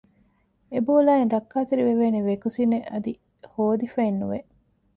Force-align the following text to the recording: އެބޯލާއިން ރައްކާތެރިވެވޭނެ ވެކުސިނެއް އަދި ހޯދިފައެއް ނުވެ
އެބޯލާއިން 0.73 1.31
ރައްކާތެރިވެވޭނެ 1.35 2.19
ވެކުސިނެއް 2.29 2.87
އަދި 2.91 3.13
ހޯދިފައެއް 3.53 4.19
ނުވެ 4.21 4.39